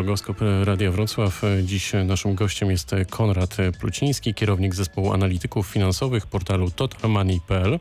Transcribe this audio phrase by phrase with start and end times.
[0.00, 1.42] Logoskop Radia Wrocław.
[1.62, 7.78] Dziś naszym gościem jest Konrad Pluciński, kierownik zespołu analityków finansowych portalu totalmoney.pl.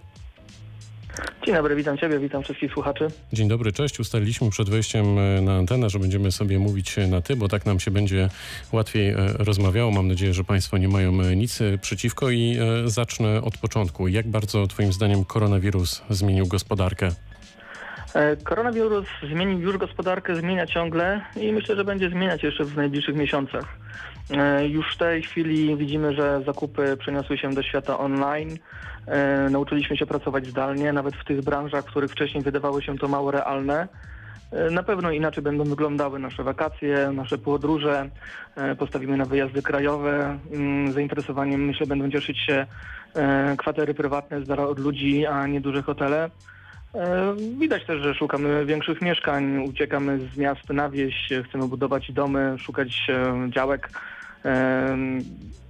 [1.46, 3.08] Dzień dobry, witam Ciebie, witam wszystkich słuchaczy.
[3.34, 4.00] Dzień dobry, cześć.
[4.00, 5.06] Ustaliliśmy przed wejściem
[5.46, 8.30] na antenę, że będziemy sobie mówić na ty, bo tak nam się będzie
[8.72, 9.92] łatwiej e, rozmawiało.
[9.92, 14.08] Mam nadzieję, że Państwo nie mają nic przeciwko i e, zacznę od początku.
[14.08, 17.12] Jak bardzo Twoim zdaniem koronawirus zmienił gospodarkę?
[18.16, 23.16] E, koronawirus zmienił już gospodarkę, zmienia ciągle i myślę, że będzie zmieniać jeszcze w najbliższych
[23.16, 23.66] miesiącach.
[24.32, 28.58] E, już w tej chwili widzimy, że zakupy przeniosły się do świata online.
[29.08, 33.08] E, nauczyliśmy się pracować zdalnie, nawet w tych branżach, w których wcześniej wydawało się to
[33.08, 33.88] mało realne.
[34.72, 38.10] Na pewno inaczej będą wyglądały nasze wakacje, nasze podróże.
[38.80, 40.40] Postawimy na wyjazdy krajowe.
[40.52, 42.66] Mm, zainteresowaniem myślę będą cieszyć się
[43.58, 46.30] kwatery prywatne z od ludzi, a nie duże hotele.
[46.96, 52.56] E, widać też, że szukamy większych mieszkań, uciekamy z miast na wieś, chcemy budować domy,
[52.60, 53.90] szukać e, działek.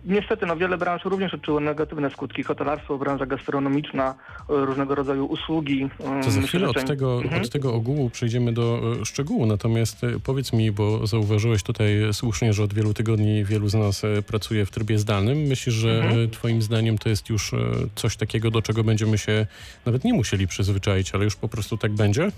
[0.05, 2.43] Niestety no, wiele branż również odczuło negatywne skutki.
[2.43, 4.15] Hotelarstwo, branża gastronomiczna,
[4.47, 5.89] różnego rodzaju usługi.
[6.23, 7.41] To za chwilę od tego, mhm.
[7.41, 9.45] od tego ogółu przejdziemy do e, szczegółu.
[9.45, 14.03] Natomiast e, powiedz mi, bo zauważyłeś tutaj słusznie, że od wielu tygodni wielu z nas
[14.03, 15.37] e, pracuje w trybie zdalnym.
[15.37, 16.29] Myślisz, że mhm.
[16.29, 17.51] twoim zdaniem to jest już
[17.95, 19.45] coś takiego, do czego będziemy się
[19.85, 22.31] nawet nie musieli przyzwyczaić, ale już po prostu tak będzie?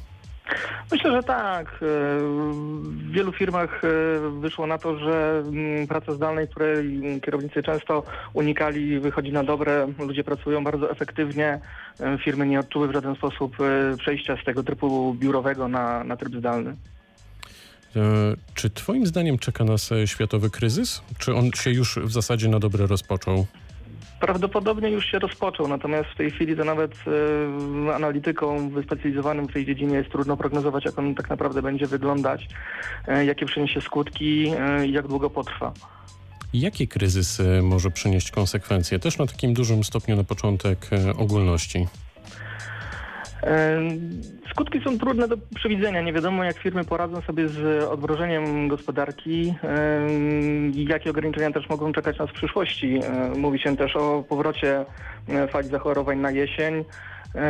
[0.91, 1.67] Myślę, że tak.
[1.67, 3.87] E, w wielu firmach e,
[4.39, 8.03] wyszło na to, że mm, praca zdalnej, której kierownicy często
[8.33, 9.87] unikali, wychodzi na dobre.
[9.99, 11.59] Ludzie pracują bardzo efektywnie.
[11.99, 13.57] E, firmy nie odczuły w żaden sposób
[13.99, 16.75] przejścia z tego trybu biurowego na, na tryb zdalny.
[18.53, 21.01] Czy Twoim zdaniem czeka nas światowy kryzys?
[21.17, 23.45] Czy on się już w zasadzie na dobre rozpoczął?
[24.19, 26.91] Prawdopodobnie już się rozpoczął, natomiast w tej chwili to nawet
[27.87, 32.47] e, analitykom wyspecjalizowanym w tej dziedzinie jest trudno prognozować, jak on tak naprawdę będzie wyglądać,
[33.07, 35.73] e, jakie przyniesie skutki e, i jak długo potrwa.
[36.53, 38.99] Jakie kryzys może przynieść konsekwencje?
[38.99, 41.87] Też na takim dużym stopniu na początek ogólności.
[44.51, 46.01] Skutki są trudne do przewidzenia.
[46.01, 49.53] Nie wiadomo, jak firmy poradzą sobie z odmrożeniem gospodarki
[50.73, 52.99] i jakie ograniczenia też mogą czekać nas w przyszłości.
[53.37, 54.85] Mówi się też o powrocie
[55.29, 56.85] e, fali zachorowań na jesień.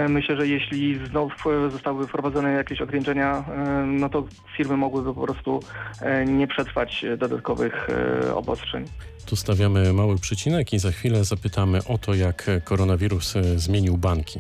[0.09, 1.34] Myślę, że jeśli znów
[1.72, 3.46] zostały wprowadzone jakieś ograniczenia,
[3.86, 4.25] no to
[4.58, 5.59] firmy mogłyby po prostu
[6.02, 8.86] e, nie przetrwać dodatkowych e, obostrzeń.
[9.25, 14.40] Tu stawiamy mały przycinek i za chwilę zapytamy o to, jak koronawirus zmienił banki.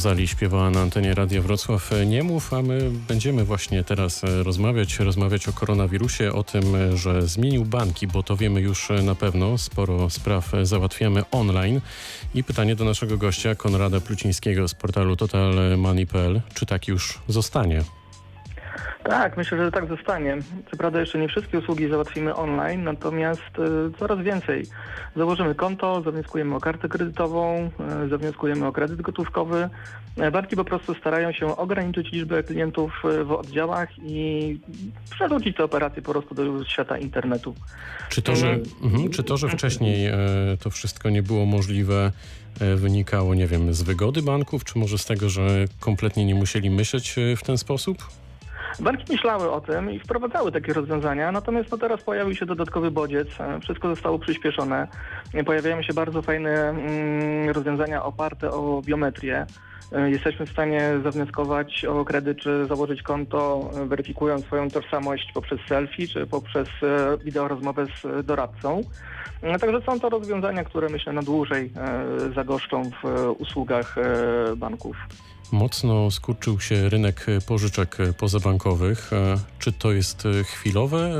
[0.00, 4.98] Rozali śpiewała na antenie Radia Wrocław Nie mów, a my będziemy właśnie teraz e, rozmawiać,
[4.98, 9.14] rozmawiać o koronawirusie, o tym, e, że zmienił banki, bo to wiemy już e, na
[9.14, 9.58] pewno.
[9.58, 11.80] Sporo spraw załatwiamy online.
[12.34, 16.40] I pytanie do naszego gościa, Konrada Plucińskiego z portalu totalmoney.pl.
[16.54, 17.84] Czy tak już zostanie?
[19.02, 20.38] Tak, myślę, że tak zostanie.
[20.70, 24.66] Co prawda jeszcze nie wszystkie usługi załatwimy online, natomiast y, coraz więcej.
[25.16, 27.70] Założymy konto, zawnioskujemy o kartę kredytową,
[28.04, 29.68] y, zawnioskujemy o kredyt gotówkowy.
[30.18, 34.58] Y, banki po prostu starają się ograniczyć liczbę klientów w oddziałach i
[35.10, 37.54] przerzucić te operacje po prostu do świata internetu.
[38.08, 40.12] Czy to, że, mhm, czy to, że wcześniej
[40.62, 42.12] to wszystko nie było możliwe,
[42.76, 47.16] wynikało, nie wiem, z wygody banków, czy może z tego, że kompletnie nie musieli myśleć
[47.36, 48.19] w ten sposób?
[48.78, 53.28] Banki myślały o tym i wprowadzały takie rozwiązania, natomiast no teraz pojawił się dodatkowy bodziec,
[53.40, 54.88] e, wszystko zostało przyspieszone.
[55.46, 59.46] Pojawiają się bardzo fajne mm, rozwiązania oparte o biometrię.
[59.92, 65.60] E, Jesteśmy w stanie zawnioskować o kredyt czy założyć konto, e, weryfikując swoją tożsamość poprzez
[65.68, 66.68] selfie czy poprzez
[67.24, 68.80] wideorozmowę z doradcą.
[69.60, 71.72] Także są to rozwiązania, które myślę na dłużej
[72.34, 73.96] zagoszczą w usługach
[74.56, 74.96] banków.
[75.52, 79.12] Mocno skurczył się rynek pożyczek pozabankowych.
[79.12, 81.12] E, Czy to jest chwilowe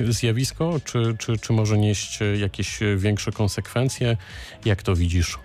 [0.00, 4.16] e, zjawisko, czy, czy, czy może nieść jakieś większe konsekwencje?
[4.64, 5.38] Jak to widzisz?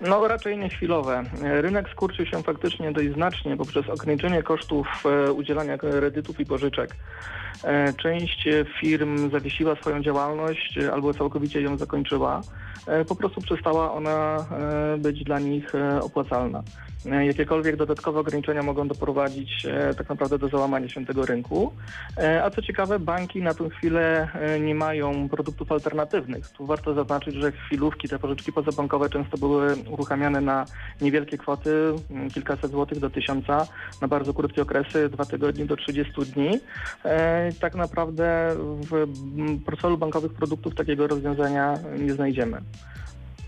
[0.00, 1.22] No raczej nie chwilowe.
[1.42, 6.96] Rynek skurczył się faktycznie dość znacznie poprzez ograniczenie kosztów e, udzielania kredytów i pożyczek.
[7.64, 12.40] E, Część e, firm zawiesiła swoją działalność e, albo całkowicie ją zakończyła.
[12.86, 14.36] E, Po prostu przestała ona
[14.94, 16.62] e, być dla nich e, opłacalna.
[17.06, 21.72] E, Jakiekolwiek dodatkowe ograniczenia mogą doprowadzić e, tak naprawdę do załamania się tego rynku.
[22.18, 26.48] E, A co ciekawe, banki na tę chwilę e, nie mają produktów alternatywnych.
[26.48, 30.64] Tu warto zaznaczyć, że chwilówki, te pożyczki pozabankowe często były uruchamiane na
[31.00, 31.70] niewielkie kwoty,
[32.10, 33.66] m, kilkaset złotych do tysiąca,
[34.02, 36.60] na bardzo krótkie okresy, dwa tygodnie do 30 dni.
[37.04, 38.94] E, Tak naprawdę w
[39.38, 42.60] m, portfelu bankowych produktów takiego rozwiązania nie znajdziemy.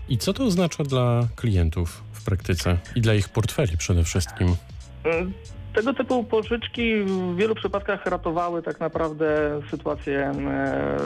[0.09, 4.55] I co to oznacza dla klientów w praktyce i dla ich portfeli przede wszystkim?
[5.03, 5.33] Mm,
[5.75, 10.97] Tego typu pożyczki w wielu przypadkach ratowały tak naprawdę sytuację e,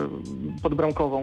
[0.63, 1.21] podbramkową.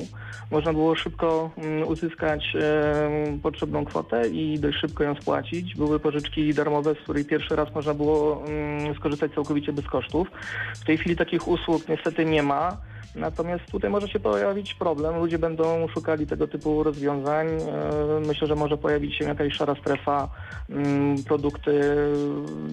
[0.50, 5.74] Można było szybko mm, uzyskać e, potrzebną kwotę i dość szybko ją spłacić.
[5.74, 10.28] Były pożyczki darmowe, z której pierwszy raz można było mm, skorzystać całkowicie bez kosztów.
[10.74, 12.76] W tej chwili takich usług niestety nie ma.
[13.14, 15.16] Natomiast tutaj może się pojawić problem.
[15.16, 17.46] Ludzie będą szukali tego typu rozwiązań.
[17.46, 20.28] E, Myślę, że może pojawić się jakaś szara strefa,
[20.70, 21.80] mm, produkty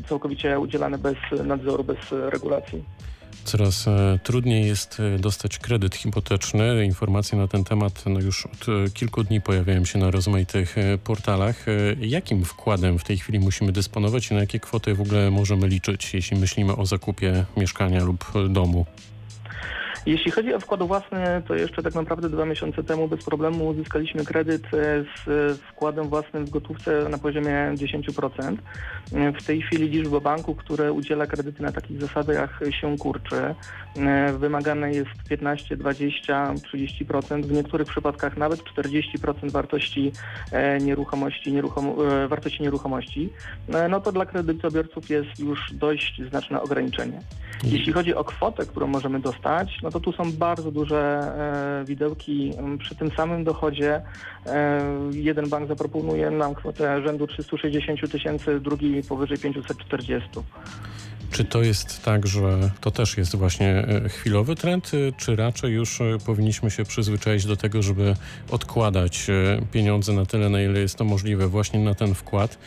[0.09, 2.83] całkowicie udzielane bez nadzoru, bez regulacji.
[3.50, 6.86] Coraz e, trudniej jest e, dostać kredyt hipoteczny.
[6.86, 11.65] Informacje na ten temat no już od e, kilku dni pojawiają się na rozmaitych portalach.
[12.00, 16.13] Jakim wkładem w tej chwili musimy dysponować i na jakie kwoty w ogóle możemy liczyć,
[16.13, 18.86] jeśli myślimy o zakupie mieszkania lub domu?
[20.06, 24.25] Jeśli chodzi o wkład własny, to jeszcze tak naprawdę dwa miesiące temu bez problemu uzyskaliśmy
[24.25, 24.70] kredyt e,
[25.03, 28.58] z e, wkładem własnym w gotówce na poziomie 10%.
[29.13, 33.56] E, W tej chwili liczba banków, które udziela kredyty na takich zasadach się kurczy.
[34.38, 40.12] Wymagane jest 15, 20, 30%, w niektórych przypadkach nawet 40% wartości
[40.82, 41.96] nieruchomości, nieruchom,
[42.27, 43.29] wartości nieruchomości.
[43.89, 47.20] No to dla kredytobiorców jest już dość znaczne ograniczenie.
[47.63, 50.98] Jeśli chodzi o kwotę, którą możemy dostać, no to tu są bardzo duże
[51.81, 52.53] e, widełki.
[52.58, 54.01] M, Przy tym samym dochodzie
[54.46, 54.81] e,
[55.12, 60.29] jeden bank zaproponuje nam kwotę rzędu 360 tysięcy, drugi powyżej 540.
[61.31, 66.00] Czy to jest tak, że to też jest właśnie e, chwilowy trend, czy raczej już
[66.25, 68.15] powinniśmy się przyzwyczaić do tego, żeby
[68.51, 69.27] odkładać
[69.72, 72.58] pieniądze na tyle, na ile jest to możliwe właśnie na ten wkład,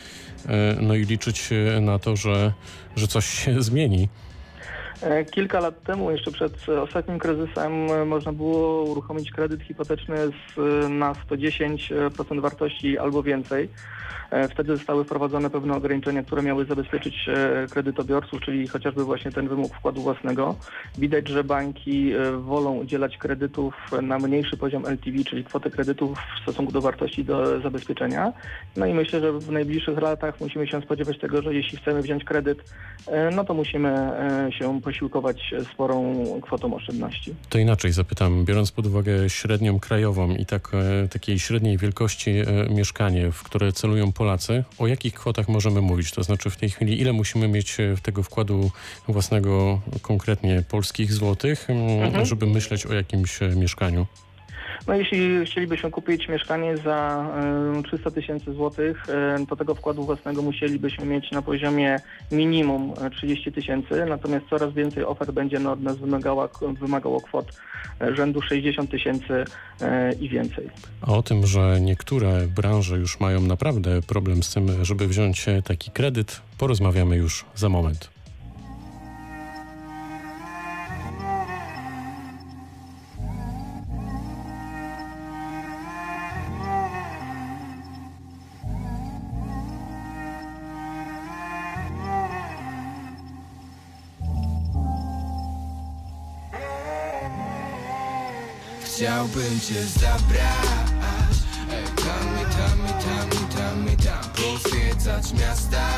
[0.81, 1.49] no i liczyć
[1.81, 2.53] na to, że,
[2.95, 4.09] że coś się zmieni?
[5.03, 10.57] E, Kilka lat temu, jeszcze przed ostatnim kryzysem, e, można było uruchomić kredyt hipoteczny z,
[10.57, 13.69] e, na 110% wartości albo więcej.
[14.33, 19.47] E, Wtedy zostały wprowadzone pewne ograniczenia, które miały zabezpieczyć e, kredytobiorców, czyli chociażby właśnie ten
[19.47, 20.55] wymóg wkładu własnego.
[20.97, 26.41] Widać, że banki e, wolą udzielać kredytów na mniejszy poziom LTV, czyli kwotę kredytów w
[26.41, 28.33] stosunku do wartości do zabezpieczenia.
[28.77, 32.23] No i myślę, że w najbliższych latach musimy się spodziewać tego, że jeśli chcemy wziąć
[32.23, 32.73] kredyt,
[33.35, 34.11] no to musimy
[34.59, 37.35] się posiłkować sporą kwotą oszczędności.
[37.49, 40.71] To inaczej zapytam, biorąc pod uwagę średnią krajową i tak,
[41.11, 42.33] takiej średniej wielkości
[42.69, 46.11] mieszkanie, w które celują Polacy, o jakich kwotach możemy mówić?
[46.11, 48.71] To znaczy w tej chwili ile musimy mieć e, tego wkładu
[49.07, 52.25] własnego konkretnie polskich złotych, m, Mhm.
[52.25, 54.07] żeby myśleć o jakimś e, mieszkaniu?
[54.87, 57.27] No jeśli chcielibyśmy kupić mieszkanie za
[57.79, 61.99] e, 300 tysięcy złotych, e, to tego wkładu własnego musielibyśmy mieć na poziomie
[62.31, 66.49] minimum e, 30 tysięcy, natomiast coraz więcej ofert będzie od nas wymagała,
[66.81, 67.59] wymagało kwot
[68.01, 69.43] e, rzędu 60 tysięcy
[69.81, 70.69] e, i więcej.
[71.01, 75.61] A o tym, że niektóre branże już mają naprawdę problem z tym, żeby wziąć e,
[75.61, 78.12] taki kredyt, porozmawiamy już za moment.
[99.13, 101.37] Chciałbym cię zabrać.
[101.71, 105.89] Ej, tam i tam i tam i tam i tam Pozwiedzać miasta.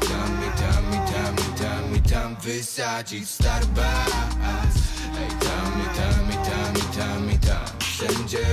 [0.00, 4.78] Tam i tam i tam i tam i tam Wysadzić Starbucks.
[5.20, 8.46] Ej, tam i tam i tam i tam i tam Wszędzie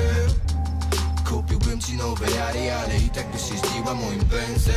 [1.55, 4.75] Kupiłbym ci nowe rary, ale i tak byś jeździła moim benzem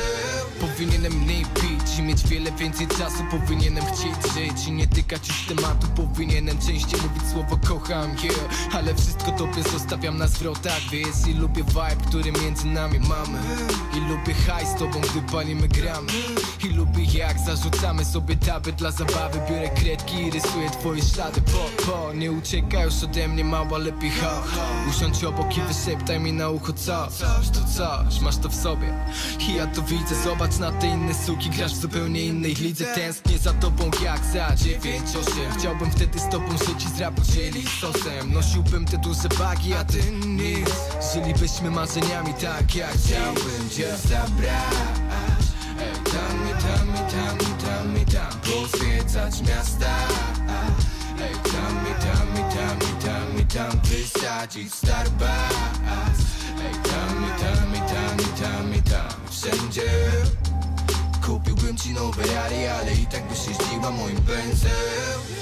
[0.61, 3.25] Powinienem mniej pić i mieć wiele więcej czasu.
[3.31, 5.87] Powinienem chcieć żyć i nie tykać już tematu.
[5.97, 11.63] Powinienem częściej mówić słowo kocham, yeah Ale wszystko tobie zostawiam na zwrotach, wiesz I lubię
[11.65, 13.39] vibe, który między nami mamy.
[13.97, 16.13] I lubię hajs z tobą, gdy palimy gramy.
[16.65, 19.41] I lubię jak zarzucamy sobie taby dla zabawy.
[19.51, 21.41] Biorę kredki i rysuję twoje ślady.
[21.41, 24.43] Po, po, nie uciekaj już ode mnie mała, lepiej ho
[24.91, 28.95] Usiądź obok i wyszeptaj mi na ucho coś To coś, masz to w sobie.
[29.49, 32.85] I ja to widzę, zobacz na te inne suki Grasz w zupełnie innej lidze.
[32.85, 35.53] Tęsknię za tobą jak za dziewięć, osiem.
[35.59, 38.33] Chciałbym wtedy z tobą żyć i z rapu dzielić sosem.
[38.33, 40.71] Nosiłbym te duże bagi, a ty nic.
[41.15, 45.45] Żylibyśmy marzeniami tak jak Chciałbym cię zabrać.
[45.81, 49.97] Ej, tam i tam i tam i tam i tam Pozwiedzać miasta.
[51.21, 57.41] Ej, tam i tam i tam i tam i tam Wysadzić Starbucks Ej, tam i
[57.41, 59.91] tam i tam i tam i tam Wszędzie
[61.27, 65.38] Kupiłbym ci nowe rary, ale i tak byś jeździła moim benzem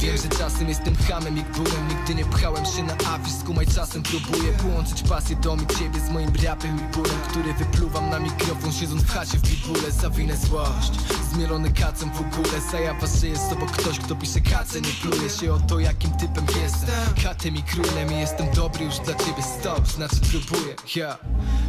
[0.00, 4.02] Wiem, że czasem jestem hamem i gburem Nigdy nie pchałem się na afisz Skumaj czasem
[4.02, 8.72] próbuję połączyć pasję do mi ciebie Z moim rapem i bólem Który wypluwam na mikrofon
[8.72, 10.92] Siedząc w chacie w bibule Zawinę złość.
[11.32, 15.52] Zmielony kacem w ogóle Zajawa, że jest obok ktoś, kto pisze kace Nie pluje się
[15.52, 17.24] o to, jakim typem jestem.
[17.24, 21.18] Katem i królem i jestem dobry już dla ciebie Stop, znaczy próbuję, ja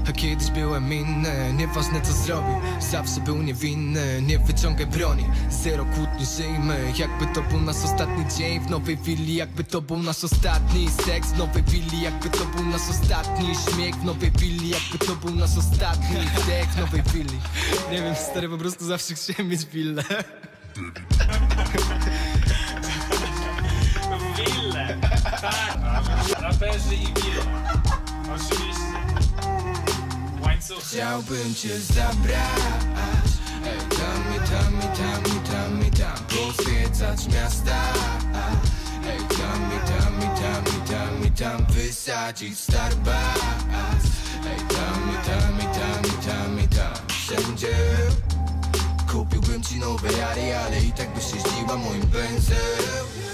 [0.09, 2.55] A kiedyś byłem inny Nieważne co zrobił
[2.91, 8.59] Zawsze był niewinny Nie wyciągaj broni Zero kłótni, żyjmy Jakby to był nasz ostatni dzień
[8.59, 12.65] w nowej willi Jakby to był nasz ostatni seks w nowej willi Jakby to był
[12.65, 17.39] nasz ostatni śmiech w nowej willi Jakby to był nasz ostatni wdech w nowej willi
[17.91, 20.03] Nie wiem, stary, po prostu zawsze chciałem mieć willę
[24.37, 24.97] Wille!
[25.41, 26.41] Tak!
[26.41, 27.43] Raperzy i wille.
[28.35, 28.91] Oczywiście.
[30.41, 30.81] Łańcuchy.
[30.81, 33.31] Chciałbym cię zabrać
[33.65, 36.17] Ej, tam i tam i tam i tam i tam
[37.01, 37.93] Pozwiedzać miasta.
[39.07, 44.05] Ej, tam i tam i tam i tam i tam Wysadzić Starbucks.
[44.45, 47.75] Ej, tam i tam i tam i tam i tam Wszędzie.
[49.11, 53.30] Kupiłbym ci nowe rary, ale i tak byś jeździła moim benzem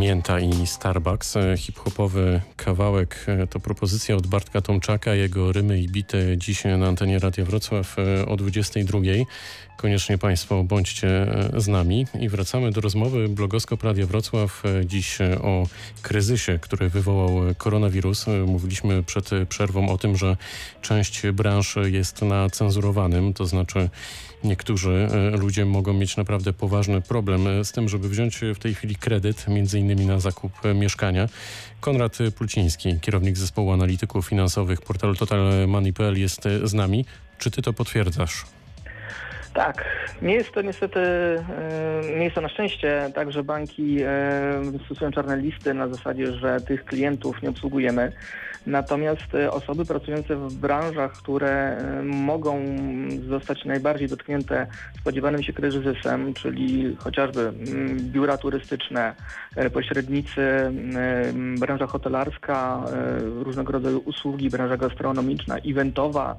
[0.00, 1.34] Mięta i Starbucks.
[1.56, 5.14] Hip-hopowy kawałek e, to propozycja od Bartka Tomczaka.
[5.14, 8.98] Jego rymy i bity dziś na antenie Radia Wrocław e, o 22.
[9.76, 12.06] Koniecznie Państwo bądźcie e, z nami.
[12.20, 14.62] I wracamy do rozmowy blogoskop Radia Wrocław.
[14.84, 15.66] Dziś o
[16.02, 18.26] kryzysie, który wywołał koronawirus.
[18.46, 20.36] Mówiliśmy przed przerwą o tym, że
[20.82, 23.90] część branż jest na cenzurowanym, to znaczy
[24.44, 28.58] niektórzy e, ludzie mogą mieć naprawdę poważny problem e, z tym, żeby wziąć e, w
[28.58, 31.26] tej chwili kredyt, między innymi na zakup mieszkania.
[31.80, 37.04] Konrad Pulciński, kierownik zespołu analityków finansowych portalu Total Money.pl jest z nami.
[37.38, 38.44] Czy ty to potwierdzasz?
[39.54, 39.84] Tak,
[40.22, 41.00] nie jest to niestety,
[42.16, 43.96] nie jest to na szczęście tak, że banki
[44.84, 48.12] stosują czarne listy na zasadzie, że tych klientów nie obsługujemy.
[48.66, 52.64] Natomiast e, osoby pracujące w branżach, które e, mogą
[53.28, 54.66] zostać najbardziej dotknięte
[55.00, 59.14] spodziewanym się kryzysem, czyli chociażby mm, biura turystyczne,
[59.56, 62.84] e, pośrednicy, mm, branża hotelarska,
[63.20, 66.36] różnego rodzaju usługi, branża gastronomiczna, eventowa,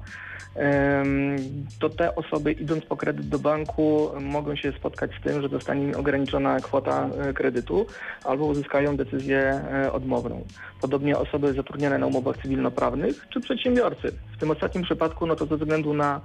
[1.78, 5.84] to te osoby idąc po kredyt do banku mogą się spotkać z tym, że zostanie
[5.84, 7.86] im ograniczona kwota kredytu
[8.24, 9.60] albo uzyskają decyzję
[9.92, 10.44] odmowną.
[10.80, 14.12] Podobnie osoby zatrudnione na umowach cywilnoprawnych czy przedsiębiorcy.
[14.36, 16.20] W tym ostatnim przypadku no to ze względu na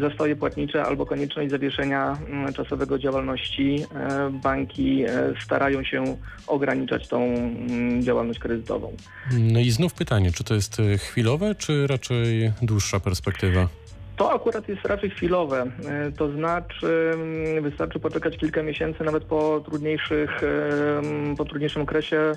[0.00, 5.04] zastoje płatnicze albo konieczność zawieszenia mm, czasowego działalności e, banki
[5.44, 6.04] starają się
[6.46, 8.96] ograniczać tą mm, działalność kredytową.
[9.38, 13.68] No i znów pytanie, czy to jest chwilowe, czy raczej dłuższa perspektywa?
[14.18, 15.66] To akurat jest raczej chwilowe.
[15.88, 20.30] E, to znaczy mm, wystarczy poczekać kilka miesięcy nawet po, trudniejszych,
[21.36, 22.32] po trudniejszym okresie,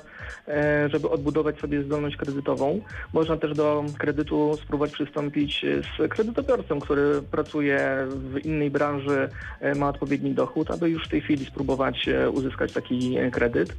[0.47, 2.81] e, żeby odbudować sobie zdolność kredytową.
[3.13, 9.89] Można też do kredytu spróbować przystąpić z kredytobiorcą, który pracuje w innej branży, e, ma
[9.89, 13.75] odpowiedni dochód, aby już w tej chwili spróbować uzyskać taki kredyt.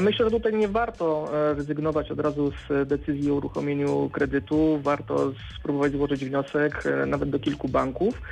[0.00, 4.78] Myślę, że tutaj nie warto rezygnować od razu z decyzji o uruchomieniu kredytu.
[4.82, 8.22] Warto spróbować złożyć wniosek nawet do do kilku banków,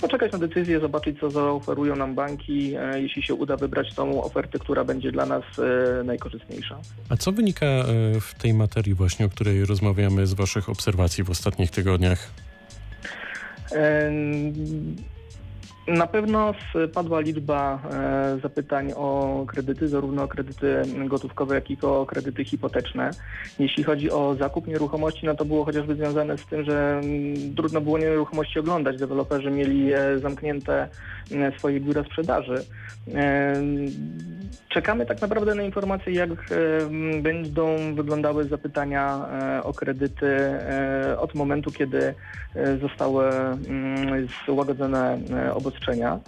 [0.00, 4.58] poczekać na decyzję, zobaczyć co zaoferują nam banki, e, jeśli się uda wybrać tą ofertę,
[4.58, 6.78] która będzie dla nas e, najkorzystniejsza.
[7.08, 7.84] A co wynika e,
[8.20, 12.30] w tej materii właśnie, o której rozmawiamy z Waszych obserwacji w ostatnich tygodniach?
[15.88, 16.54] Na pewno
[16.90, 23.10] spadła liczba e, zapytań o kredyty, zarówno o kredyty gotówkowe, jak i o kredyty hipoteczne.
[23.58, 27.80] Jeśli chodzi o zakup nieruchomości, no to było chociażby związane z tym, że mm, trudno
[27.80, 28.98] było nieruchomości oglądać.
[28.98, 30.88] Deweloperzy mieli e, zamknięte
[31.32, 32.64] e, swoje biura sprzedaży.
[34.68, 36.30] Czekamy tak naprawdę na informacje, jak
[37.22, 39.28] będą wyglądały zapytania
[39.62, 40.36] o kredyty
[41.18, 42.14] od momentu, kiedy
[42.80, 45.18] zostały mm, złagodzone
[45.70, 46.20] obostrzenia.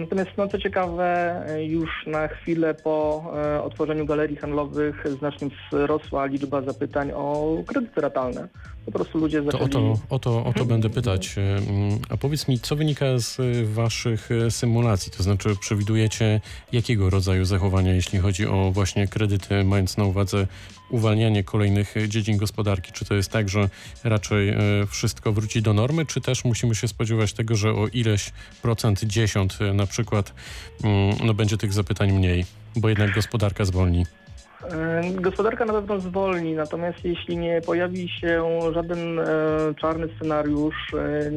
[0.00, 6.62] Natomiast no, co ciekawe, już na chwilę po e, otworzeniu galerii handlowych znacznie wzrosła liczba
[6.62, 8.48] zapytań o kredyty ratalne.
[8.84, 9.60] Po prostu ludzie zaczęli...
[9.60, 11.34] To o to, o to, o to będę pytać.
[12.08, 15.12] A powiedz mi, co wynika z waszych symulacji?
[15.16, 16.40] To znaczy przewidujecie
[16.72, 20.46] jakiego rodzaju zachowania, jeśli chodzi o właśnie kredyty, mając na uwadze
[20.90, 22.92] uwalnianie kolejnych dziedzin gospodarki?
[22.92, 23.68] Czy to jest tak, że
[24.04, 24.56] raczej e,
[24.88, 29.58] wszystko wróci do normy, czy też musimy się spodziewać tego, że o ileś procent, dziesiąt
[29.60, 30.34] e, na przykład,
[30.84, 32.44] mm, no będzie tych zapytań mniej,
[32.76, 34.06] bo jednak gospodarka zwolni?
[35.20, 39.24] Gospodarka na pewno zwolni, natomiast jeśli nie pojawi się żaden e,
[39.80, 41.30] czarny scenariusz e,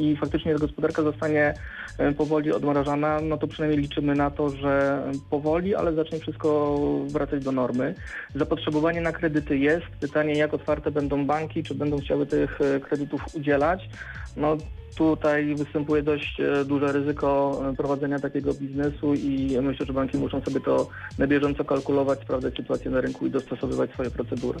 [0.00, 1.54] i faktycznie gospodarka zostanie
[1.98, 7.44] e, powoli odmrażana, no to przynajmniej liczymy na to, że powoli, ale zacznie wszystko wracać
[7.44, 7.94] do normy.
[8.34, 9.86] Zapotrzebowanie na kredyty jest.
[10.00, 13.88] Pytanie, jak otwarte będą banki, czy będą chciały tych kredytów udzielać.
[14.36, 14.56] No,
[14.96, 20.40] tutaj występuje dość e, duże ryzyko e, prowadzenia takiego biznesu i myślę, że banki muszą
[20.40, 24.58] sobie to na bieżąco kalkulować, sprawdzać sytuację na rynku i dostosowywać swoje procedury.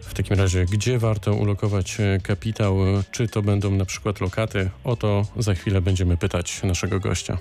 [0.00, 2.76] W takim razie, gdzie warto ulokować e, kapitał?
[3.10, 4.70] Czy to będą na przykład lokaty?
[4.84, 7.38] O to za chwilę będziemy pytać naszego gościa.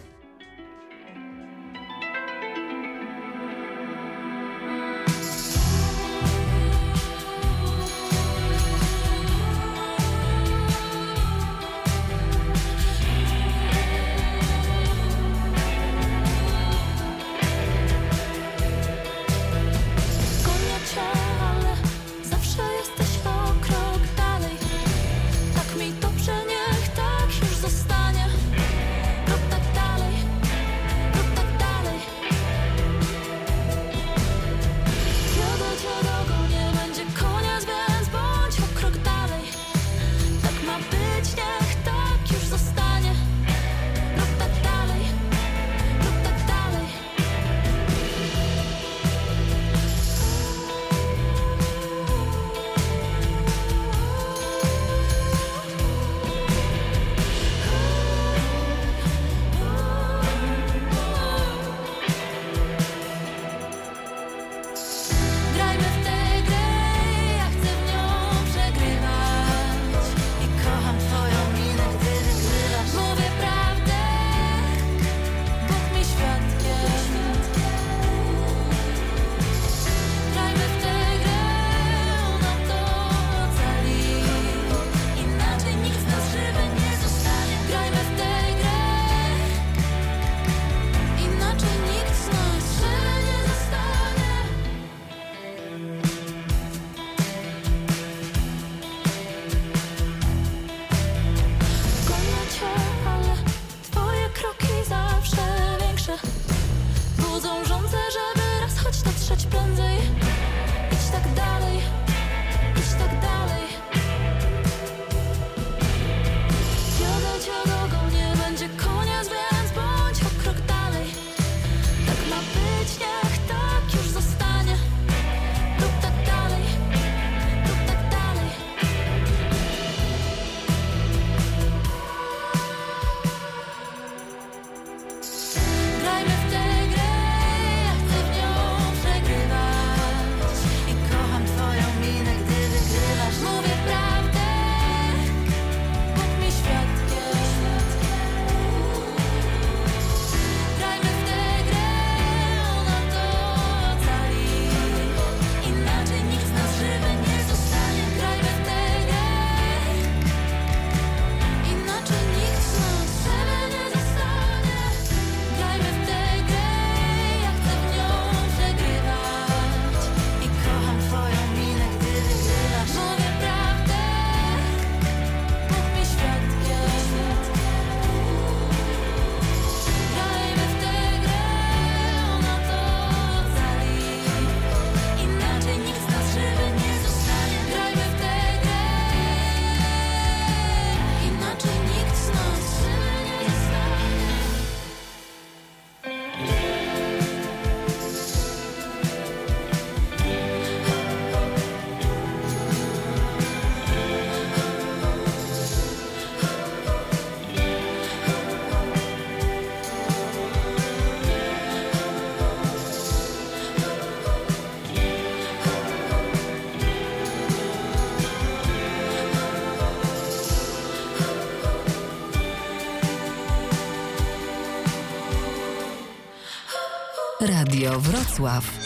[227.78, 228.80] Radio Wrocław.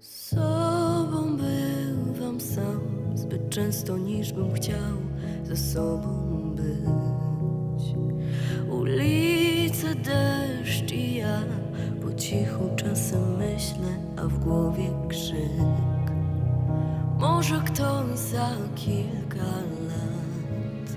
[0.00, 2.80] Sobą bywam sam
[3.14, 4.96] zbyt często niż bym chciał
[5.44, 7.94] ze sobą być.
[8.70, 11.42] Ulice, deszcz i ja
[12.02, 16.12] po cichu czasem myślę, a w głowie krzyk.
[17.18, 19.52] Może ktoś za kilka
[19.88, 20.96] lat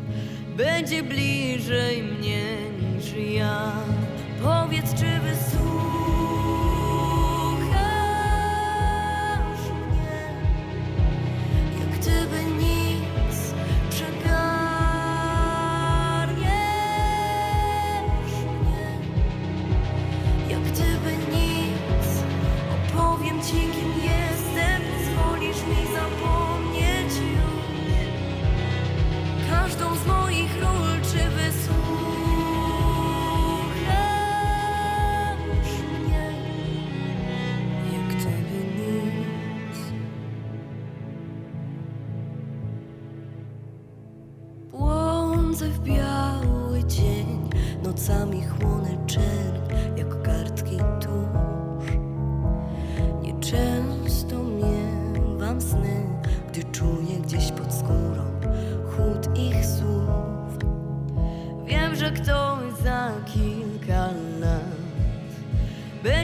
[0.57, 3.71] będzie bliżej mnie niż ja.
[4.45, 5.94] Powiedz, czy wysłuchasz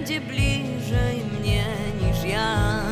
[0.01, 1.65] będzie bliżej mnie
[2.01, 2.90] niż ja.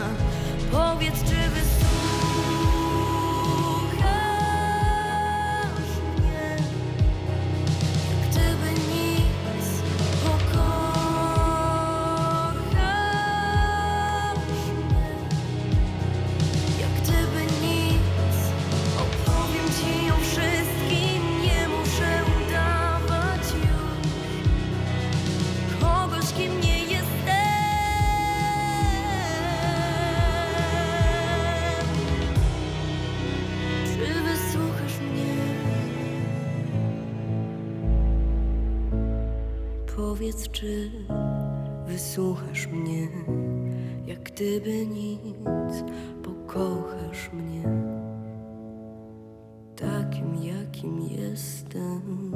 [44.40, 45.84] Gdyby nic,
[46.24, 47.64] pokochasz mnie
[49.76, 52.32] takim, jakim jestem.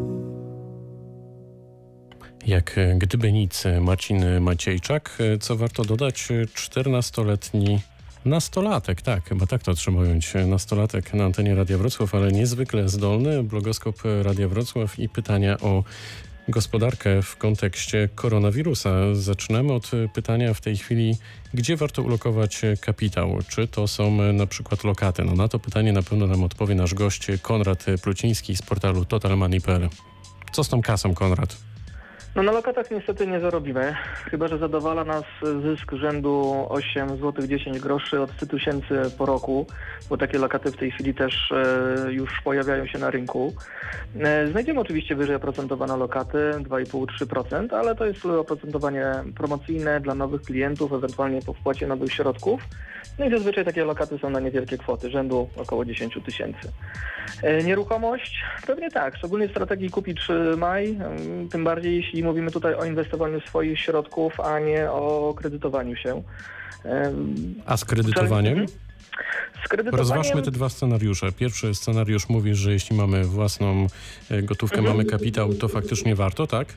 [2.46, 5.18] Jak e, gdyby nic, e, Marcin Maciejczak.
[5.20, 7.80] E, Co warto dodać, e, 14-letni
[8.26, 13.44] nastolatek, tak, chyba tak to trzeba ująć, nastolatek na antenie Radia Wrocław, ale niezwykle zdolny,
[13.44, 15.84] blogoskop Radia Wrocław i pytania o
[16.48, 18.90] gospodarkę w kontekście koronawirusa.
[19.14, 21.18] Zaczynamy od pytania w tej chwili,
[21.54, 23.40] gdzie warto ulokować kapitał?
[23.48, 25.24] Czy to są na przykład lokaty?
[25.24, 29.90] No na to pytanie na pewno nam odpowie nasz gość Konrad Pluciński z portalu totalmoney.pl.
[30.52, 31.73] Co z tą kasą, Konrad?
[32.36, 33.96] No na lokatach niestety nie zarobimy,
[34.32, 35.24] chyba że zadowala nas
[35.64, 39.68] zysk rzędu 8 zł 10 groszy od 100 tysięcy po roku,
[40.10, 43.54] bo takie lokaty w tej chwili też e, już pojawiają się na rynku.
[44.20, 50.94] E, znajdziemy oczywiście wyżej oprocentowane lokaty 2,5-3%, ale to jest oprocentowanie promocyjne dla nowych klientów,
[50.94, 52.62] ewentualnie po wpłacie nowych środków.
[53.20, 56.72] No i zazwyczaj takie lokaty są na niewielkie kwoty, rzędu około 10 tysięcy.
[57.44, 58.44] E, Nieruchomość?
[58.68, 63.42] Pewnie tak, szczególnie w strategii kupi trzymaj, mm, tym bardziej jeśli mówimy tutaj o inwestowaniu
[63.42, 66.24] swoich środków, a nie o kredytowaniu się.
[67.66, 68.66] A z kredytowaniem?
[69.92, 71.32] Rozważmy te dwa scenariusze.
[71.32, 73.88] Pierwszy scenariusz mówi, że jeśli mamy własną
[74.32, 74.98] e, gotówkę, Mhm.
[74.98, 76.68] mamy kapitał, to faktycznie warto, tak?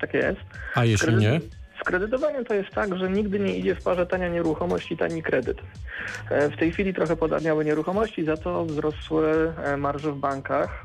[0.00, 0.40] Tak jest.
[0.74, 1.40] A jeśli Kredyt- nie?
[1.80, 5.22] Z kredytowaniem to jest tak, że nigdy nie idzie w parze tania nieruchomość i tani
[5.22, 5.58] kredyt.
[6.30, 10.84] E, W tej chwili trochę podarniały nieruchomości, za to wzrosły e, marże w bankach.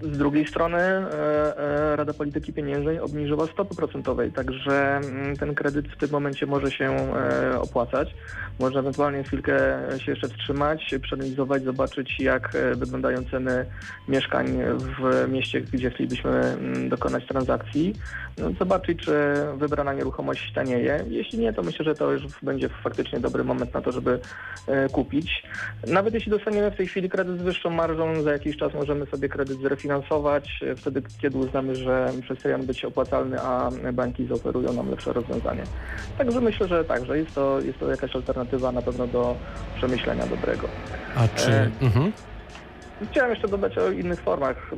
[0.00, 5.88] Z drugiej strony e, e, Rada Polityki Pieniężnej obniżyła stopy procentowej, także mm, ten kredyt
[5.88, 8.14] w tym momencie może się e, opłacać.
[8.58, 9.58] Można ewentualnie chwilkę
[9.98, 13.66] się jeszcze wstrzymać, przeanalizować, zobaczyć jak wyglądają ceny
[14.08, 14.46] mieszkań
[14.78, 17.94] w mieście, gdzie chcielibyśmy mm, dokonać transakcji.
[18.58, 19.12] Zobaczyć, czy
[19.56, 21.04] wybrana nieruchomość tanieje.
[21.08, 24.20] Jeśli nie, to myślę, że to już będzie faktycznie dobry moment na to, żeby
[24.66, 25.42] e, kupić.
[25.86, 29.28] Nawet jeśli dostaniemy w tej chwili kredyt z wyższą marżą, za jakiś czas możemy sobie
[29.28, 34.90] kredyt zrefinansować, e, wtedy kiedy uznamy, że przestaje on być opłacalny, a banki zaoferują nam
[34.90, 35.62] lepsze rozwiązanie.
[36.18, 39.36] Także myślę, że tak, że jest to, jest to jakaś alternatywa na pewno do
[39.76, 40.68] przemyślenia dobrego.
[41.16, 41.50] A czy...
[41.50, 42.12] E, Mhm.
[43.10, 44.70] Chciałem jeszcze dodać o innych formach.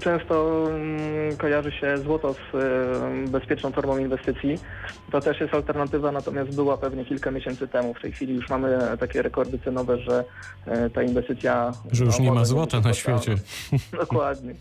[0.00, 4.58] Często mm, kojarzy się złoto z e, bezpieczną formą inwestycji.
[5.12, 7.94] To też jest alternatywa, natomiast była pewnie kilka miesięcy temu.
[7.94, 10.24] W tej chwili już mamy takie rekordy cenowe, że
[10.66, 11.72] e, ta inwestycja...
[11.92, 13.34] Że już nie ma złota na świecie.
[14.00, 14.54] Dokładnie.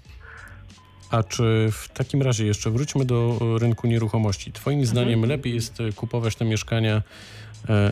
[1.12, 4.51] A czy w takim razie jeszcze wróćmy do e, rynku nieruchomości.
[4.51, 7.01] Twoim zdaniem lepiej jest kupować te mieszkania,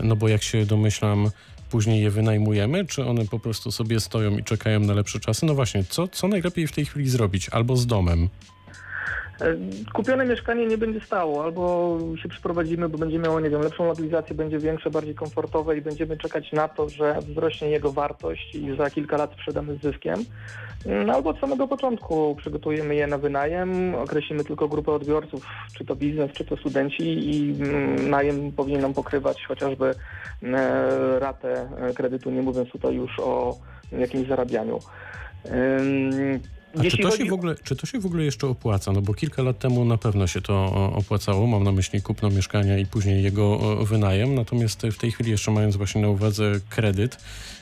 [0.03, 1.29] no bo jak się domyślam,
[1.73, 5.45] później je wynajmujemy, czy one po prostu sobie stoją i czekają na lepsze czasy?
[5.45, 7.49] No właśnie, co, co najlepiej w tej chwili zrobić?
[7.49, 8.29] Albo z domem?
[9.43, 9.55] E,
[9.93, 14.35] Kupione mieszkanie nie będzie stało, albo się przyprowadzimy, bo będzie miało, nie wiem, lepszą lokalizację,
[14.35, 18.89] będzie większe, bardziej komfortowe i będziemy czekać na to, że wzrośnie jego wartość i za
[18.89, 20.25] kilka lat sprzedamy z zyskiem.
[21.05, 25.45] No, albo od samego początku przygotujemy je na wynajem, określimy tylko grupę odbiorców,
[25.77, 29.95] czy to biznes, czy to studenci i mm, najem powinien nam pokrywać chociażby
[30.43, 33.57] e, ratę kredytu, nie mówiąc tutaj już o
[33.91, 34.79] jakimś zarabianiu.
[36.79, 38.91] A czy to, chodzi się w ogóle, czy to się w ogóle jeszcze opłaca?
[38.91, 41.47] No bo kilka lat temu na pewno się to opłacało.
[41.47, 44.35] Mam na myśli kupno mieszkania i później jego wynajem.
[44.35, 47.17] Natomiast w tej chwili jeszcze mając właśnie na uwadze kredyt,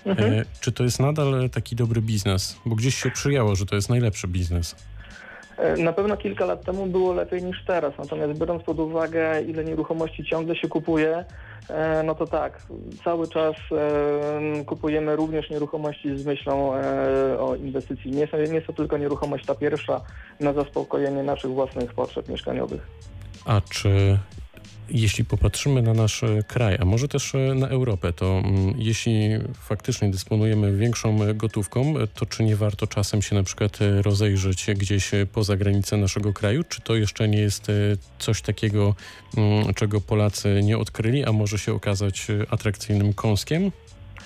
[0.06, 0.34] Mhm.
[0.34, 2.56] e, czy to jest nadal taki dobry biznes?
[2.65, 4.76] Bo gdzieś się przyjęło, że to jest najlepszy biznes.
[5.62, 9.63] E, Na pewno kilka lat temu było lepiej niż teraz, natomiast biorąc pod uwagę, ile
[9.63, 11.26] nieruchomości ciągle się kupuje,
[11.69, 12.62] e, no to tak,
[13.04, 16.74] cały czas e, kupujemy również nieruchomości z myślą
[17.39, 18.12] o inwestycji.
[18.12, 20.02] Nie, nie jest to tylko nieruchomość ta pierwsza
[20.39, 22.88] na zaspokojenie naszych własnych potrzeb mieszkaniowych.
[23.45, 24.17] A czy
[24.91, 29.30] jeśli popatrzymy na nasz e, kraj, a może też e, na Europę, to mm, jeśli
[29.54, 35.12] faktycznie dysponujemy większą gotówką, e, to czy nie warto czasem się na przykład rozejrzeć gdzieś
[35.34, 36.63] poza granicę naszego kraju?
[36.63, 37.67] Czy to jeszcze nie jest
[38.19, 38.95] coś takiego,
[39.38, 43.71] mm, czego Polacy nie odkryli, a może się okazać atrakcyjnym kąskiem?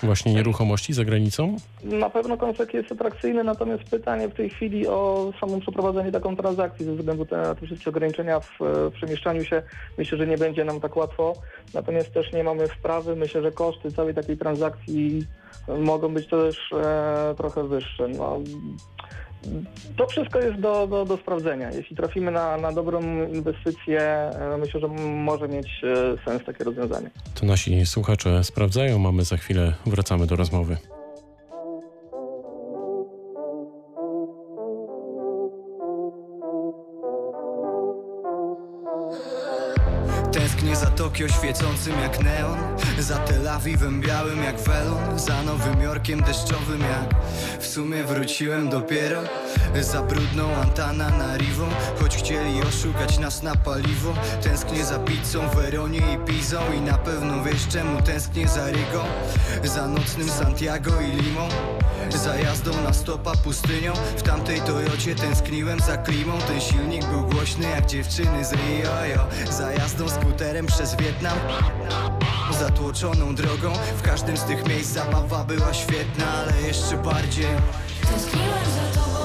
[0.02, 1.56] Właśnie nieruchomości za granicą?
[1.84, 6.86] Na pewno koncept jest atrakcyjny, natomiast pytanie w tej chwili o samo przeprowadzenie taką transakcji
[6.86, 9.62] ze względu na te wszystkie ograniczenia w, w przemieszczaniu się.
[9.98, 11.32] Myślę, że nie będzie nam tak łatwo.
[11.74, 13.16] Natomiast też nie mamy wprawy.
[13.16, 15.26] Myślę, że koszty całej takiej transakcji
[15.78, 18.08] mogą być też e, trochę wyższe.
[18.08, 18.38] No,
[19.96, 21.70] to wszystko jest do, do, do sprawdzenia.
[21.70, 27.10] Jeśli trafimy na, na dobrą inwestycję, e, myślę, że może mieć e, sens takie rozwiązanie.
[27.40, 30.76] To nasi słuchacze sprawdzają, mamy za chwilę, wracamy do rozmowy.
[40.36, 42.58] Tęsknię za Tokio świecącym jak neon
[42.98, 47.14] Za Tel Awiwem białym jak welon Za Nowym Jorkiem deszczowym jak
[47.60, 49.22] W sumie wróciłem dopiero
[49.80, 51.68] Za brudną Antananarivą
[52.00, 54.14] Choć chcieli oszukać nas na paliwo.
[54.42, 59.04] Tęsknię za pizzą, Weronie i Pizą I na pewno wiesz czemu tęsknię za Rygą
[59.64, 61.48] Za nocnym Santiago i Limą
[62.14, 63.92] za jazdą na stopa pustynią?
[64.16, 66.38] W tamtej Toyocie tęskniłem za klimą.
[66.38, 69.04] Ten silnik był głośny jak dziewczyny z Rio.
[69.04, 69.52] Yo.
[69.52, 71.38] Za jazdą skuterem przez Wietnam.
[72.60, 73.72] Zatłoczoną drogą.
[73.96, 77.46] W każdym z tych miejsc zabawa była świetna Ale jeszcze bardziej.
[78.10, 79.15] Tęskniłem za tobą,